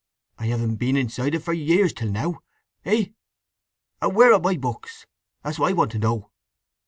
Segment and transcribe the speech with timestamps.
[0.39, 2.39] "I haven't been inside it for years till now!
[2.81, 3.13] Hey?
[4.01, 5.05] And where are my books?
[5.43, 6.31] That's what I want to know?"